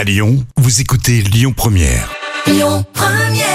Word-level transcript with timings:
À 0.00 0.04
Lyon, 0.04 0.46
vous 0.56 0.80
écoutez 0.80 1.20
Lyon 1.20 1.52
Première. 1.54 2.10
Lyon 2.46 2.82
Première. 2.94 3.49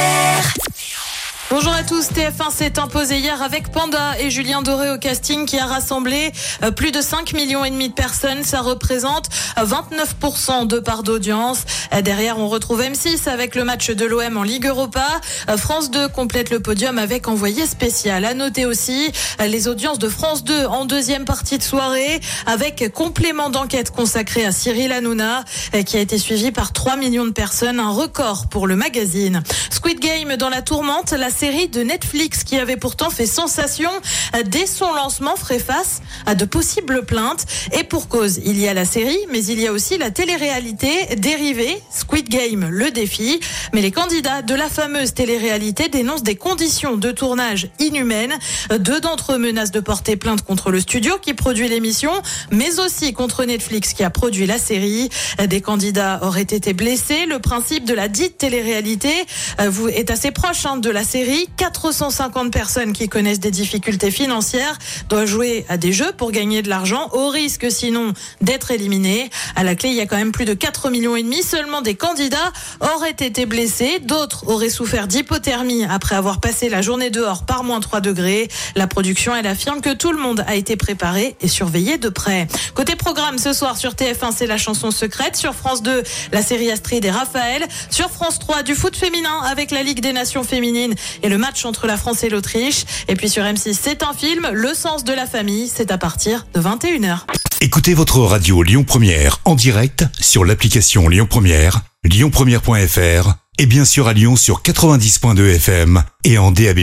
Tous, 1.87 2.09
TF1 2.09 2.51
s'est 2.51 2.79
imposé 2.79 3.19
hier 3.19 3.43
avec 3.43 3.71
Panda 3.71 4.19
et 4.19 4.31
Julien 4.31 4.63
Doré 4.63 4.89
au 4.89 4.97
casting 4.97 5.45
qui 5.45 5.59
a 5.59 5.65
rassemblé 5.67 6.31
euh, 6.63 6.71
plus 6.71 6.91
de 6.91 6.99
5 6.99 7.33
millions 7.33 7.63
et 7.63 7.69
demi 7.69 7.89
de 7.89 7.93
personnes. 7.93 8.43
Ça 8.43 8.61
représente 8.61 9.29
euh, 9.59 9.65
29% 9.65 10.65
de 10.65 10.79
part 10.79 11.03
d'audience. 11.03 11.63
Euh, 11.93 12.01
Derrière, 12.01 12.39
on 12.39 12.47
retrouve 12.47 12.81
M6 12.81 13.29
avec 13.29 13.55
le 13.55 13.63
match 13.63 13.91
de 13.91 14.05
l'OM 14.05 14.37
en 14.37 14.43
Ligue 14.43 14.65
Europa. 14.65 15.05
Euh, 15.49 15.57
France 15.57 15.91
2 15.91 16.07
complète 16.07 16.49
le 16.49 16.59
podium 16.59 16.97
avec 16.97 17.27
envoyé 17.27 17.65
spécial. 17.67 18.25
À 18.25 18.33
noter 18.33 18.65
aussi 18.65 19.11
euh, 19.39 19.47
les 19.47 19.67
audiences 19.67 19.99
de 19.99 20.09
France 20.09 20.43
2 20.43 20.65
en 20.65 20.85
deuxième 20.85 21.25
partie 21.25 21.57
de 21.57 21.63
soirée 21.63 22.19
avec 22.47 22.91
complément 22.93 23.49
d'enquête 23.49 23.91
consacré 23.91 24.45
à 24.45 24.51
Cyril 24.51 24.91
Hanouna 24.91 25.43
euh, 25.75 25.83
qui 25.83 25.97
a 25.97 25.99
été 25.99 26.17
suivi 26.17 26.51
par 26.51 26.73
3 26.73 26.95
millions 26.95 27.25
de 27.25 27.31
personnes, 27.31 27.79
un 27.79 27.91
record 27.91 28.47
pour 28.47 28.65
le 28.65 28.75
magazine. 28.75 29.43
Squid 29.69 29.99
Game 29.99 30.35
dans 30.35 30.49
la 30.49 30.61
tourmente, 30.61 31.11
la 31.11 31.29
série 31.29 31.67
Netflix 31.81 32.43
qui 32.43 32.57
avait 32.57 32.77
pourtant 32.77 33.09
fait 33.09 33.25
sensation 33.25 33.89
euh, 34.35 34.43
dès 34.45 34.65
son 34.65 34.93
lancement 34.93 35.35
ferait 35.35 35.59
face 35.59 36.01
à 36.25 36.35
de 36.35 36.45
possibles 36.45 37.05
plaintes. 37.05 37.45
Et 37.77 37.83
pour 37.83 38.07
cause, 38.07 38.39
il 38.45 38.59
y 38.59 38.67
a 38.67 38.73
la 38.73 38.85
série, 38.85 39.19
mais 39.31 39.43
il 39.45 39.59
y 39.59 39.67
a 39.67 39.71
aussi 39.71 39.97
la 39.97 40.11
télé-réalité 40.11 41.15
dérivée, 41.17 41.81
Squid 41.91 42.29
Game, 42.29 42.67
le 42.69 42.91
défi. 42.91 43.39
Mais 43.73 43.81
les 43.81 43.91
candidats 43.91 44.41
de 44.41 44.55
la 44.55 44.69
fameuse 44.69 45.13
télé-réalité 45.13 45.89
dénoncent 45.89 46.23
des 46.23 46.35
conditions 46.35 46.97
de 46.97 47.11
tournage 47.11 47.69
inhumaines. 47.79 48.33
Deux 48.79 48.99
d'entre 48.99 49.33
eux 49.33 49.37
menacent 49.37 49.71
de 49.71 49.79
porter 49.79 50.15
plainte 50.15 50.41
contre 50.41 50.71
le 50.71 50.79
studio 50.79 51.17
qui 51.21 51.33
produit 51.33 51.67
l'émission, 51.67 52.11
mais 52.51 52.79
aussi 52.79 53.13
contre 53.13 53.45
Netflix 53.45 53.93
qui 53.93 54.03
a 54.03 54.09
produit 54.09 54.45
la 54.45 54.57
série. 54.57 55.09
Des 55.47 55.61
candidats 55.61 56.19
auraient 56.21 56.41
été 56.41 56.73
blessés. 56.73 57.25
Le 57.25 57.39
principe 57.39 57.85
de 57.85 57.93
la 57.93 58.07
dite 58.07 58.37
télé-réalité 58.37 59.11
euh, 59.59 59.87
est 59.87 60.11
assez 60.11 60.31
proche 60.31 60.65
hein, 60.65 60.77
de 60.77 60.89
la 60.89 61.03
série. 61.03 61.47
450 61.71 62.51
personnes 62.51 62.93
qui 62.93 63.09
connaissent 63.09 63.39
des 63.39 63.49
difficultés 63.49 64.11
financières 64.11 64.77
doivent 65.09 65.25
jouer 65.25 65.65
à 65.67 65.77
des 65.77 65.93
jeux 65.93 66.11
pour 66.15 66.31
gagner 66.31 66.61
de 66.61 66.69
l'argent, 66.69 67.09
au 67.13 67.29
risque 67.29 67.71
sinon 67.71 68.13
d'être 68.39 68.69
éliminés. 68.69 69.31
À 69.55 69.63
la 69.63 69.73
clé, 69.73 69.89
il 69.89 69.95
y 69.95 70.01
a 70.01 70.05
quand 70.05 70.15
même 70.15 70.31
plus 70.31 70.45
de 70.45 70.53
4 70.53 70.91
millions 70.91 71.15
et 71.15 71.23
demi. 71.23 71.41
Seulement 71.41 71.81
des 71.81 71.95
candidats 71.95 72.53
auraient 72.81 73.09
été 73.09 73.47
blessés. 73.47 73.99
D'autres 73.99 74.47
auraient 74.47 74.69
souffert 74.69 75.07
d'hypothermie 75.07 75.85
après 75.85 76.15
avoir 76.15 76.39
passé 76.39 76.69
la 76.69 76.83
journée 76.83 77.09
dehors 77.09 77.45
par 77.45 77.63
moins 77.63 77.79
3 77.79 77.99
degrés. 77.99 78.47
La 78.75 78.85
production, 78.85 79.35
elle 79.35 79.47
affirme 79.47 79.81
que 79.81 79.93
tout 79.93 80.11
le 80.11 80.19
monde 80.19 80.45
a 80.47 80.53
été 80.53 80.75
préparé 80.75 81.35
et 81.41 81.47
surveillé 81.47 81.97
de 81.97 82.09
près. 82.09 82.47
Côté 82.75 82.95
programme, 82.95 83.39
ce 83.39 83.53
soir 83.53 83.77
sur 83.77 83.93
TF1, 83.93 84.33
c'est 84.35 84.47
la 84.47 84.59
chanson 84.59 84.91
secrète. 84.91 85.35
Sur 85.35 85.55
France 85.55 85.81
2, 85.81 86.03
la 86.31 86.43
série 86.43 86.69
Astrid 86.69 87.03
et 87.05 87.11
Raphaël. 87.11 87.65
Sur 87.89 88.11
France 88.11 88.37
3, 88.37 88.61
du 88.61 88.75
foot 88.75 88.95
féminin 88.95 89.39
avec 89.49 89.71
la 89.71 89.81
Ligue 89.81 90.01
des 90.01 90.13
Nations 90.13 90.43
féminines 90.43 90.93
et 91.23 91.29
le 91.29 91.39
match 91.55 91.65
entre 91.65 91.87
la 91.87 91.95
France 91.95 92.23
et 92.23 92.29
l'Autriche. 92.29 92.85
Et 93.07 93.15
puis 93.15 93.29
sur 93.29 93.43
M6, 93.43 93.77
c'est 93.81 94.03
un 94.03 94.13
film, 94.13 94.47
Le 94.51 94.73
sens 94.73 95.03
de 95.05 95.13
la 95.13 95.25
famille. 95.25 95.71
C'est 95.73 95.91
à 95.91 95.97
partir 95.97 96.45
de 96.53 96.59
21h. 96.59 97.19
Écoutez 97.61 97.93
votre 97.93 98.19
radio 98.19 98.61
Lyon 98.61 98.83
Première 98.83 99.39
en 99.45 99.55
direct 99.55 100.05
sur 100.19 100.43
l'application 100.43 101.07
Lyon 101.07 101.27
Première, 101.29 101.81
lyonpremière.fr 102.03 103.35
et 103.57 103.65
bien 103.65 103.85
sûr 103.85 104.09
à 104.09 104.13
Lyon 104.13 104.35
sur 104.35 104.61
90.2 104.61 105.55
FM 105.55 106.03
et 106.25 106.37
en 106.37 106.51
DAB+. 106.51 106.79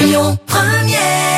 Lyon 0.00 0.38
Première. 0.46 1.35